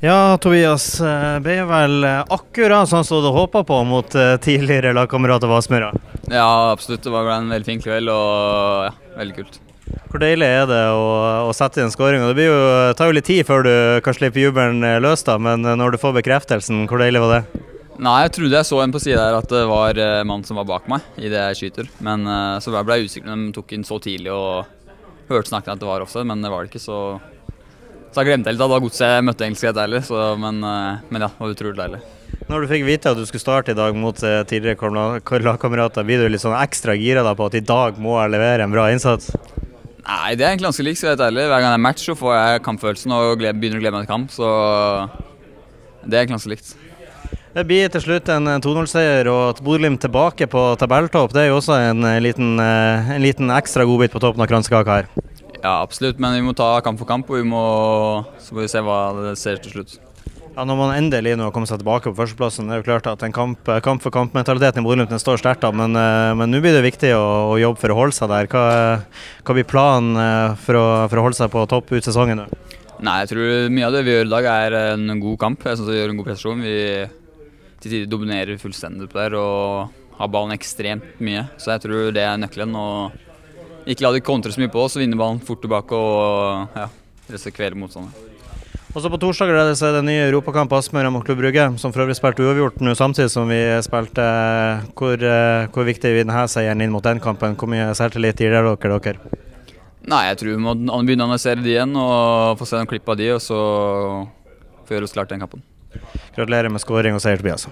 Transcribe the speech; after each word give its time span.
Ja, 0.00 0.36
Tobias. 0.36 1.00
eh, 1.00 1.38
Ble 1.40 1.54
vel 1.64 2.02
eh, 2.04 2.18
akkurat 2.28 2.84
sånn 2.90 3.04
som 3.08 3.22
du 3.24 3.30
håpa 3.32 3.62
på 3.64 3.78
mot 3.88 4.12
eh, 4.12 4.34
tidligere 4.44 4.90
lagkamerat 4.92 5.44
av 5.48 5.54
Aspmyra. 5.56 5.86
Ja, 6.28 6.68
absolutt. 6.74 7.00
Det 7.06 7.12
var 7.14 7.30
en 7.32 7.48
veldig 7.48 7.64
fin 7.64 7.80
kveld 7.80 8.10
og 8.12 8.82
ja, 8.84 8.90
veldig 9.16 9.36
kult. 9.38 9.56
Hvor 10.10 10.20
deilig 10.20 10.50
er 10.52 10.66
det 10.68 10.82
å, 10.92 11.06
å 11.48 11.54
sette 11.56 11.80
inn 11.80 11.88
skåringa? 11.94 12.26
Det 12.28 12.36
blir 12.36 12.50
jo, 12.50 12.58
tar 12.98 13.08
jo 13.08 13.14
litt 13.16 13.24
tid 13.30 13.46
før 13.48 13.64
du 13.64 13.72
kan 14.04 14.16
slippe 14.18 14.42
jubelen 14.42 14.84
eh, 14.84 14.98
løs, 15.00 15.24
da, 15.24 15.38
men 15.40 15.64
eh, 15.64 15.78
når 15.80 15.96
du 15.96 15.98
får 16.02 16.12
bekreftelsen, 16.18 16.82
hvor 16.90 17.00
deilig 17.00 17.22
var 17.24 17.32
det? 17.38 17.62
Nei, 17.96 18.18
jeg 18.26 18.34
trodde 18.36 18.58
jeg 18.60 18.68
så 18.68 18.82
en 18.84 18.92
på 18.92 19.00
sida 19.00 19.22
der 19.30 19.38
at 19.38 19.48
det 19.48 19.62
var 19.70 20.00
mann 20.28 20.44
som 20.44 20.60
var 20.60 20.68
bak 20.68 20.90
meg 20.92 21.06
idet 21.16 21.40
jeg 21.54 21.60
skyter. 21.62 21.88
Men 22.04 22.28
eh, 22.28 22.58
så 22.60 22.76
ble 22.76 23.00
jeg 23.00 23.08
usikker 23.08 23.32
når 23.32 23.46
de 23.46 23.56
tok 23.56 23.72
inn 23.78 23.88
så 23.88 23.96
tidlig 24.04 24.34
og 24.36 24.68
hørte 25.32 25.54
snakken 25.54 25.72
at 25.72 25.80
det 25.80 25.88
var 25.88 26.04
offside, 26.04 26.28
men 26.28 26.44
det 26.44 26.52
var 26.52 26.68
det 26.68 26.74
ikke, 26.74 26.84
så 26.84 27.00
Så 28.16 28.22
jeg 28.24 28.30
glemte 28.30 28.48
litt 28.48 28.62
at 28.64 28.70
det 28.72 28.76
godset 28.80 29.24
møtte 29.28 29.44
egentlig 29.44 29.66
helt 29.68 29.78
ærlig, 29.82 29.98
så, 30.06 30.20
men, 30.40 30.62
eh, 30.64 31.00
men 31.12 31.20
ja, 31.20 31.26
det 31.28 31.42
var 31.42 31.50
utrolig 31.52 31.76
deilig. 31.76 31.98
Når 32.48 32.62
du 32.62 32.68
fikk 32.70 32.84
vite 32.86 33.10
at 33.12 33.18
du 33.20 33.26
skulle 33.28 33.42
starte 33.42 33.74
i 33.74 33.76
dag 33.76 33.98
mot 34.00 34.22
eh, 34.24 34.38
tidligere 34.48 34.78
kamera- 34.80 35.40
lagkamerater, 35.44 36.06
blir 36.08 36.22
du 36.24 36.30
litt 36.32 36.40
sånn 36.40 36.56
ekstra 36.56 36.94
gira 36.96 37.20
da 37.26 37.34
på 37.36 37.50
at 37.50 37.58
i 37.60 37.60
dag 37.60 38.00
må 38.00 38.14
jeg 38.16 38.32
levere 38.32 38.64
en 38.64 38.72
bra 38.72 38.86
innsats? 38.88 39.28
Nei, 40.06 40.32
det 40.32 40.46
er 40.46 40.54
egentlig 40.54 40.70
ganske 40.70 40.86
likt, 40.88 41.02
skal 41.02 41.10
jeg 41.10 41.18
være 41.18 41.26
helt 41.26 41.26
ærlig. 41.28 41.44
Hver 41.50 41.60
gang 41.66 41.74
det 41.74 41.76
er 41.76 41.84
match, 41.90 42.06
så 42.08 42.16
får 42.22 42.34
jeg 42.38 42.64
kampfølelsen 42.70 43.16
og 43.18 43.44
begynner 43.44 43.76
å 43.76 43.84
glede 43.84 43.94
meg 43.98 44.08
til 44.08 44.12
kamp, 44.14 44.32
så 44.32 44.48
det 46.06 46.16
er 46.16 46.22
egentlig 46.22 46.38
ganske 46.38 46.54
likt. 46.54 46.74
Det 47.52 47.68
blir 47.68 47.92
til 47.92 48.06
slutt 48.08 48.32
en 48.32 48.52
eh, 48.54 48.60
2-0-seier 48.64 49.32
og 49.34 49.44
at 49.50 49.64
Bodø-Glimt 49.66 50.00
tilbake 50.08 50.48
på 50.56 50.64
tabelltopp. 50.80 51.36
Det 51.36 51.44
er 51.44 51.52
jo 51.52 51.60
også 51.60 51.76
en 51.92 52.08
eh, 52.14 52.22
liten, 52.24 52.56
en 52.56 53.24
liten 53.28 53.52
ekstra 53.60 53.84
godbit 53.84 54.16
på 54.16 54.24
toppen 54.24 54.40
av 54.40 54.48
kransekaka 54.48 55.02
her. 55.02 55.25
Ja, 55.62 55.78
absolutt, 55.82 56.20
men 56.22 56.36
vi 56.36 56.44
må 56.46 56.54
ta 56.56 56.74
kamp 56.84 57.00
for 57.00 57.08
kamp, 57.08 57.30
og 57.30 57.40
vi 57.40 57.46
må, 57.48 57.62
så 58.42 58.54
får 58.54 58.62
vi 58.64 58.72
se 58.72 58.82
hva 58.84 58.98
det 59.16 59.32
ser 59.40 59.62
til 59.62 59.76
slutt. 59.76 59.96
Ja, 60.56 60.64
Når 60.64 60.76
man 60.78 60.94
endelig 60.96 61.34
nå 61.36 61.44
har 61.44 61.52
kommet 61.52 61.68
seg 61.68 61.82
tilbake 61.82 62.08
på 62.08 62.16
førsteplassen, 62.16 62.68
det 62.68 62.78
er 62.78 62.80
jo 62.80 62.86
klart 62.86 63.08
at 63.10 63.24
en 63.26 63.34
kamp, 63.34 63.68
kamp 63.84 64.00
for 64.04 64.14
kamp-mentaliteten 64.14 64.80
i 64.80 64.86
Bodø-Glimt 64.86 65.20
står 65.20 65.42
sterkt, 65.42 65.66
men, 65.76 65.92
eh, 66.00 66.32
men 66.38 66.48
nå 66.48 66.62
blir 66.64 66.72
det 66.72 66.86
viktig 66.86 67.10
å, 67.12 67.26
å 67.52 67.58
jobbe 67.60 67.82
for 67.82 67.92
å 67.92 67.98
holde 67.98 68.16
seg 68.16 68.32
der. 68.32 68.48
Hva, 68.48 68.64
hva 69.44 69.56
blir 69.58 69.68
planen 69.68 70.16
eh, 70.16 70.56
for 70.64 70.80
å, 70.80 70.86
for 71.12 71.20
å 71.20 71.26
holde 71.28 71.36
seg 71.36 71.52
på 71.52 71.66
topp 71.68 71.92
ut 71.92 72.08
sesongen 72.08 72.40
nå? 72.40 72.48
Nei, 73.04 73.18
jeg 73.20 73.34
tror 73.34 73.68
mye 73.76 73.90
av 73.90 73.92
det 73.92 74.02
vi 74.06 74.14
gjør 74.14 74.30
i 74.30 74.32
dag 74.32 74.48
er 74.48 74.78
en 74.94 75.20
god 75.20 75.38
kamp. 75.42 75.68
Jeg 75.68 75.76
synes 75.76 75.92
vi 75.92 76.00
gjør 76.00 76.14
en 76.14 76.20
god 76.22 76.30
prestasjon. 76.30 76.64
Vi 76.64 76.76
til 77.84 77.92
tider 77.92 78.08
dominerer 78.08 78.60
fullstendig 78.60 79.10
på 79.12 79.20
der 79.20 79.36
og 79.36 79.92
har 80.16 80.30
ballen 80.32 80.56
ekstremt 80.56 81.20
mye. 81.20 81.44
Så 81.60 81.74
jeg 81.74 81.84
tror 81.84 82.14
det 82.16 82.24
er 82.24 82.40
nøkkelen. 82.40 82.72
Og 82.80 83.25
ikke 83.86 84.06
la 84.06 84.14
de 84.16 84.22
kontre 84.24 84.52
så 84.52 84.62
mye 84.62 84.72
på 84.72 84.82
oss, 84.82 84.96
og 84.96 85.04
vinne 85.04 85.18
ballen 85.18 85.42
fort 85.44 85.62
tilbake 85.62 85.94
og 85.94 86.78
ja, 86.78 86.88
kvele 87.54 87.78
motstanderen. 87.78 88.34
Også 88.96 89.10
På 89.12 89.18
torsdag 89.20 89.50
er 89.52 89.58
det, 89.68 89.88
den 89.92 90.06
nye 90.08 90.22
Europakampen 90.30 90.78
Aspmyra 90.78 91.10
mot 91.12 91.24
Klubb 91.24 91.42
Brugge, 91.42 91.66
som 91.76 91.92
for 91.92 92.06
øvrig 92.06 92.16
spilte 92.16 92.40
uavgjort 92.40 92.78
nå 92.80 92.94
samtidig 92.96 93.28
som 93.28 93.50
vi 93.52 93.58
spilte. 93.84 94.24
Hvor, 94.96 95.20
eh, 95.20 95.66
hvor 95.68 95.84
viktig 95.84 96.08
er 96.08 96.22
denne 96.22 96.46
seieren 96.48 96.80
inn 96.80 96.94
mot 96.94 97.04
den 97.04 97.20
kampen? 97.20 97.58
Hvor 97.60 97.68
mye 97.68 97.90
selvtillit 97.92 98.40
gir 98.40 98.56
dere 98.56 98.72
dere? 98.80 99.20
Nei, 100.06 100.22
jeg 100.30 100.38
tror 100.40 100.54
vi 100.54 100.62
må 100.64 100.72
begynne 100.78 101.26
å 101.26 101.28
analysere 101.28 101.60
de 101.60 101.74
igjen 101.74 101.92
og 101.92 102.56
få 102.56 102.70
se 102.70 102.80
noen 102.80 102.88
klipp 102.88 103.12
av 103.12 103.20
de, 103.20 103.28
og 103.34 103.42
så 103.44 103.60
få 104.88 104.96
gjøre 104.96 105.10
oss 105.10 105.16
klart 105.18 105.28
den 105.34 105.44
kampen. 105.44 105.60
Gratulerer 106.36 106.72
med 106.72 106.80
skåring 106.80 107.16
og 107.18 107.20
seier, 107.20 107.36
Tobias. 107.36 107.68